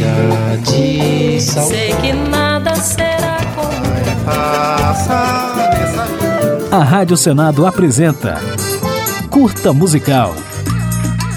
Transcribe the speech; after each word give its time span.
Chega 0.00 0.56
de 0.64 1.40
saudade. 1.42 1.76
Sei 1.76 1.94
que 1.96 2.12
nada 2.14 2.74
será 2.74 3.36
como 3.54 3.70
A 6.72 6.82
Rádio 6.82 7.18
Senado 7.18 7.66
apresenta 7.66 8.40
Curta 9.28 9.74
Musical. 9.74 10.34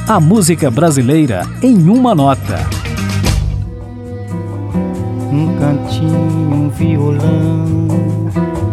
A 0.07 0.18
música 0.21 0.71
brasileira 0.71 1.46
em 1.62 1.89
uma 1.89 2.15
nota. 2.15 2.55
Um 5.29 5.57
cantinho, 5.59 6.53
um 6.53 6.69
violão, 6.69 7.87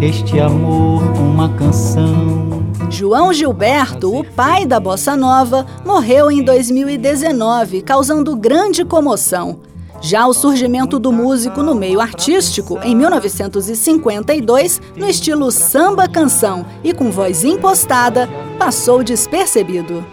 este 0.01 0.39
amor, 0.39 1.03
uma 1.19 1.49
canção. 1.55 2.63
João 2.89 3.33
Gilberto, 3.33 4.17
o 4.17 4.23
pai 4.23 4.67
da 4.67 4.79
bossa 4.79 5.17
nova, 5.17 5.67
morreu 5.85 6.31
em 6.31 6.45
2019, 6.45 7.83
causando 7.83 8.37
grande 8.37 8.85
comoção. 8.85 9.59
Já 10.01 10.27
o 10.27 10.33
surgimento 10.33 10.99
do 10.99 11.13
músico 11.13 11.63
no 11.63 11.75
meio 11.75 12.01
artístico, 12.01 12.79
em 12.83 12.97
1952, 12.97 14.81
no 14.97 15.07
estilo 15.07 15.51
samba-canção 15.51 16.65
e 16.83 16.95
com 16.95 17.11
voz 17.11 17.45
impostada, 17.45 18.29
passou 18.59 19.05
despercebido. 19.05 20.05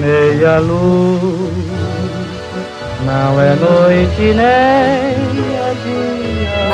Meia 0.00 0.60
luz, 0.60 1.20
não 3.04 3.40
é 3.40 3.54
noite 3.56 4.20
nem 4.20 4.44
é 4.44 5.16
dia. 5.82 6.14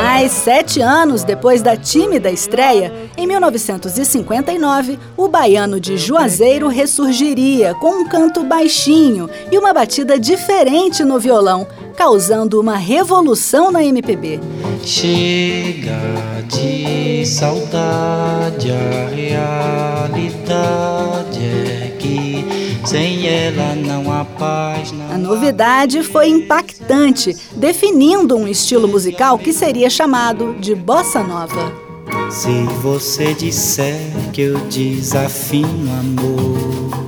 Mas 0.02 0.32
sete 0.32 0.80
anos 0.80 1.24
depois 1.24 1.62
da 1.62 1.76
tímida 1.76 2.30
estreia, 2.30 2.92
em 3.16 3.26
1959, 3.26 4.98
o 5.16 5.28
baiano 5.28 5.78
de 5.78 5.96
Juazeiro 5.96 6.68
ressurgiria 6.68 7.74
com 7.74 8.00
um 8.00 8.08
canto 8.08 8.42
baixinho 8.42 9.30
e 9.52 9.58
uma 9.58 9.72
batida 9.72 10.18
diferente 10.18 11.04
no 11.04 11.18
violão, 11.18 11.66
causando 11.96 12.60
uma 12.60 12.76
revolução 12.76 13.70
na 13.70 13.84
MPB. 13.84 14.40
Chega 14.82 16.00
de 16.48 17.24
saudade, 17.26 18.70
a 18.70 19.08
realidade 20.08 20.30
é 21.40 21.96
que 21.98 22.44
sem 22.84 23.26
ela 23.26 23.74
não 23.74 24.10
há 24.12 24.24
paz. 24.24 24.92
Não 24.92 25.12
A 25.12 25.18
novidade 25.18 26.02
foi 26.02 26.28
impactante, 26.28 27.36
definindo 27.52 28.36
um 28.36 28.48
estilo 28.48 28.88
musical 28.88 29.38
que 29.38 29.52
seria 29.52 29.90
chamado 29.90 30.56
de 30.58 30.74
bossa 30.74 31.22
nova. 31.22 31.72
Se 32.30 32.64
você 32.82 33.34
disser 33.34 34.00
que 34.32 34.42
eu 34.42 34.58
desafio 34.68 35.66
amor. 35.66 36.99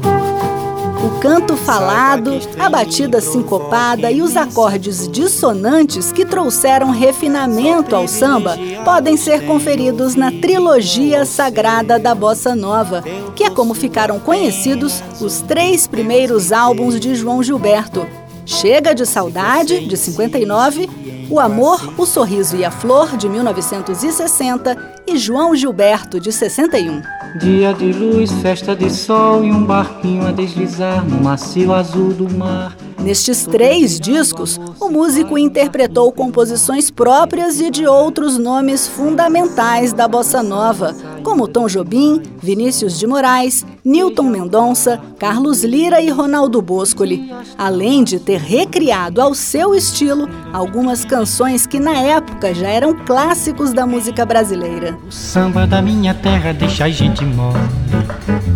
Canto 1.23 1.57
falado, 1.57 2.33
a 2.59 2.69
batida 2.69 3.21
sincopada 3.21 4.11
e 4.11 4.21
os 4.21 4.37
acordes 4.37 5.07
dissonantes 5.07 6.11
que 6.11 6.27
trouxeram 6.27 6.91
refinamento 6.91 7.95
ao 7.95 8.09
samba 8.09 8.59
podem 8.85 9.17
ser 9.17 9.47
conferidos 9.47 10.17
na 10.17 10.33
trilogia 10.33 11.25
sagrada 11.25 11.97
da 11.97 12.13
bossa 12.13 12.57
nova, 12.57 13.05
que 13.37 13.45
é 13.45 13.51
como 13.51 13.73
ficaram 13.73 14.19
conhecidos 14.19 15.01
os 15.21 15.41
três 15.43 15.87
primeiros 15.87 16.51
álbuns 16.51 16.99
de 16.99 17.15
João 17.15 17.41
Gilberto. 17.41 18.05
Chega 18.45 18.93
de 18.93 19.07
Saudade, 19.07 19.87
de 19.87 19.97
59, 19.97 20.91
O 21.31 21.39
Amor, 21.39 21.95
o 21.97 22.05
Sorriso 22.05 22.57
e 22.57 22.65
a 22.65 22.71
Flor, 22.73 23.17
de 23.17 23.29
1960 23.29 25.03
e 25.07 25.17
João 25.17 25.55
Gilberto, 25.55 26.19
de 26.19 26.33
61. 26.33 27.22
Dia 27.41 27.73
de 27.73 27.93
luz, 27.93 28.31
festa 28.43 28.77
de 28.77 28.91
sol 28.91 29.43
e 29.43 29.51
um 29.51 29.65
barquinho 29.65 30.27
a 30.27 30.33
deslizar 30.33 31.03
no 31.03 31.23
macio 31.23 31.73
azul 31.73 32.13
do 32.13 32.29
mar. 32.29 32.77
Nestes 33.01 33.47
três 33.47 33.99
discos, 33.99 34.61
o 34.79 34.89
músico 34.91 35.39
interpretou 35.39 36.13
composições 36.13 36.91
próprias 36.91 37.59
e 37.59 37.71
de 37.71 37.87
outros 37.87 38.37
nomes 38.37 38.87
fundamentais 38.87 39.95
da 39.95 40.07
bossa 40.07 40.43
nova, 40.43 40.95
como 41.23 41.49
Tom 41.49 41.67
Jobim, 41.67 42.21
Vinícius 42.43 42.99
de 42.99 43.07
Moraes, 43.07 43.65
Newton 43.85 44.25
Mendonça, 44.25 45.01
Carlos 45.19 45.65
Lira 45.65 46.01
e 46.01 46.11
Ronaldo 46.11 46.61
Boscoli, 46.61 47.33
além 47.57 48.05
de 48.05 48.19
ter 48.19 48.41
recriado 48.41 49.21
ao 49.21 49.35
seu 49.35 49.75
estilo 49.75 50.29
algumas 50.53 51.05
canções 51.05 51.67
que 51.67 51.81
na 51.81 51.99
época 51.99 52.55
já 52.55 52.69
eram 52.69 52.95
clássicos 52.95 53.73
da 53.73 53.87
música 53.87 54.27
brasileira. 54.27 54.99
O 55.07 55.13
samba 55.13 55.67
da 55.67 55.81
minha 55.81 56.15
terra 56.15 56.53
deixa 56.53 56.85
a 56.85 56.91
gente 56.91 57.25
mole. 57.25 57.59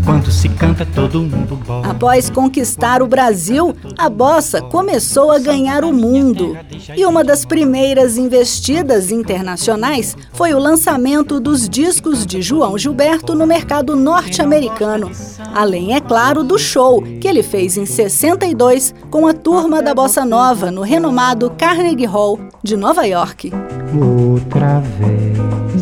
Quando 0.04 0.30
se 0.30 0.48
canta, 0.48 0.86
todo 0.86 1.20
mundo 1.20 1.56
bola. 1.66 1.75
Após 1.96 2.28
conquistar 2.28 3.02
o 3.02 3.06
Brasil, 3.06 3.74
a 3.96 4.10
bossa 4.10 4.60
começou 4.60 5.30
a 5.30 5.38
ganhar 5.38 5.82
o 5.82 5.94
mundo. 5.94 6.54
E 6.94 7.06
uma 7.06 7.24
das 7.24 7.46
primeiras 7.46 8.18
investidas 8.18 9.10
internacionais 9.10 10.14
foi 10.34 10.52
o 10.52 10.58
lançamento 10.58 11.40
dos 11.40 11.66
discos 11.66 12.26
de 12.26 12.42
João 12.42 12.76
Gilberto 12.76 13.34
no 13.34 13.46
mercado 13.46 13.96
norte-americano. 13.96 15.10
Além, 15.54 15.94
é 15.94 16.00
claro, 16.00 16.44
do 16.44 16.58
show 16.58 17.00
que 17.18 17.26
ele 17.26 17.42
fez 17.42 17.78
em 17.78 17.86
62 17.86 18.94
com 19.10 19.26
a 19.26 19.32
turma 19.32 19.80
da 19.82 19.94
bossa 19.94 20.22
nova 20.22 20.70
no 20.70 20.82
renomado 20.82 21.50
Carnegie 21.56 22.04
Hall 22.04 22.38
de 22.62 22.76
Nova 22.76 23.06
York. 23.06 23.50
Outra 23.98 24.80
vez, 24.80 25.75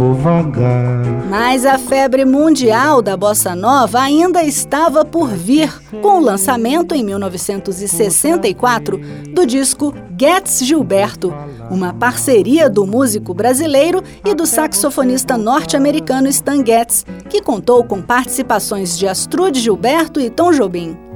vou 0.00 0.14
vagar. 0.14 1.04
Mas 1.28 1.66
a 1.66 1.78
febre 1.78 2.24
mundial 2.24 3.02
da 3.02 3.18
bossa 3.18 3.54
nova 3.54 4.00
ainda 4.00 4.42
estava 4.42 5.04
por 5.04 5.28
vir, 5.28 5.70
com 6.00 6.18
o 6.18 6.20
lançamento 6.20 6.94
em 6.94 7.04
1964 7.04 8.98
do 9.34 9.44
disco 9.44 9.94
Getz 10.18 10.64
Gilberto, 10.64 11.34
uma 11.70 11.92
parceria 11.92 12.70
do 12.70 12.86
músico 12.86 13.34
brasileiro 13.34 14.02
e 14.24 14.34
do 14.34 14.46
saxofonista 14.46 15.36
norte-americano 15.36 16.28
Stan 16.28 16.64
Getz, 16.64 17.04
que 17.28 17.42
contou 17.42 17.84
com 17.84 18.00
participações 18.00 18.98
de 18.98 19.06
Astrude 19.06 19.60
Gilberto 19.60 20.18
e 20.18 20.30
Tom 20.30 20.50
Jobim. 20.52 21.09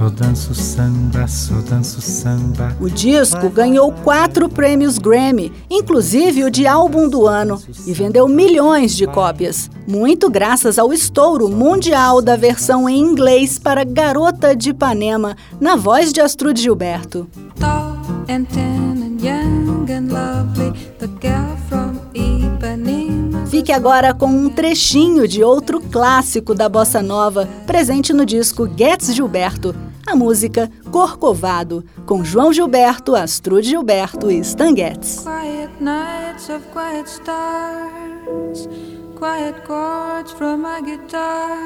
Só 0.00 0.08
danço 0.08 0.54
samba, 0.54 1.28
só 1.28 1.54
danço 1.68 2.00
samba. 2.00 2.74
O 2.80 2.88
disco 2.88 3.50
ganhou 3.50 3.92
quatro 3.92 4.48
prêmios 4.48 4.96
Grammy, 4.96 5.52
inclusive 5.68 6.42
o 6.42 6.50
de 6.50 6.66
álbum 6.66 7.06
do 7.06 7.26
ano, 7.26 7.62
e 7.86 7.92
vendeu 7.92 8.26
milhões 8.26 8.96
de 8.96 9.06
cópias. 9.06 9.70
Muito 9.86 10.30
graças 10.30 10.78
ao 10.78 10.90
estouro 10.90 11.50
mundial 11.50 12.22
da 12.22 12.34
versão 12.34 12.88
em 12.88 12.98
inglês 12.98 13.58
para 13.58 13.84
Garota 13.84 14.56
de 14.56 14.70
Ipanema, 14.70 15.36
na 15.60 15.76
voz 15.76 16.14
de 16.14 16.22
Astrude 16.22 16.62
Gilberto. 16.62 17.28
tall 17.56 17.98
and 18.26 18.44
tan 18.44 19.02
and 19.04 19.20
young 19.22 19.86
and 19.90 20.08
lovely, 20.10 20.72
the 20.98 21.08
girl 21.20 21.54
from 21.68 22.00
Ipanema. 22.14 23.46
Fique 23.48 23.70
agora 23.70 24.14
com 24.14 24.28
um 24.28 24.48
trechinho 24.48 25.28
de 25.28 25.44
outro 25.44 25.78
clássico 25.78 26.54
da 26.54 26.70
bossa 26.70 27.02
nova, 27.02 27.46
presente 27.66 28.14
no 28.14 28.24
disco 28.24 28.66
Getz 28.78 29.14
Gilberto, 29.14 29.74
a 30.10 30.16
música 30.16 30.68
Corcovado, 30.90 31.84
com 32.04 32.24
João 32.24 32.52
Gilberto, 32.52 33.14
Astrude 33.14 33.68
Gilberto 33.68 34.28
e 34.28 34.40
Stan. 34.40 34.74
Quiet 34.74 35.70
nights 35.80 36.50
of 36.50 36.66
quiet 36.72 37.08
stars, 37.08 38.68
quiet 39.16 39.54
chords 39.64 40.32
from 40.32 40.62
my 40.62 40.80
guitar, 40.82 41.56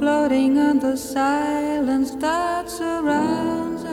floating 0.00 0.58
on 0.58 0.80
the 0.80 0.96
silence 0.96 2.16
that 2.18 2.68
surrounds 2.68 3.84
us. 3.84 3.92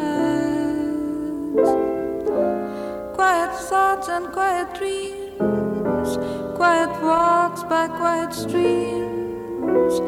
Quiet 3.15 3.53
thoughts 3.69 4.09
and 4.09 4.31
quiet 4.31 4.73
dreams, 4.73 6.17
quiet 6.57 6.89
walks 7.03 7.63
by 7.63 7.87
quiet 7.89 8.33
streams, 8.33 10.01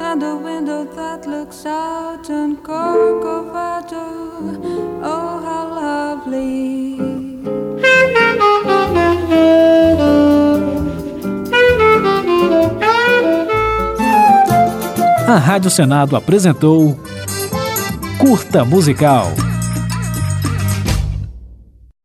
and 0.00 0.22
a 0.22 0.36
window 0.36 0.84
that 0.84 1.26
looks 1.26 1.66
out 1.66 2.30
on 2.30 2.56
Corcovado. 2.58 4.04
Oh, 5.02 5.40
how 5.44 5.68
lovely! 5.74 6.98
A 15.26 15.38
Rádio 15.38 15.70
Senado 15.70 16.16
apresentou 16.16 16.98
Curta 18.18 18.64
Musical. 18.64 19.47